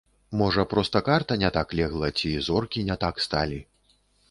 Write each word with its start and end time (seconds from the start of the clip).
Можа, 0.39 0.63
проста 0.71 1.01
карта 1.09 1.37
не 1.43 1.51
так 1.59 1.77
легла, 1.81 2.11
ці 2.21 2.33
зоркі 2.49 2.85
не 2.91 2.99
так 3.07 3.23
сталі? 3.29 3.63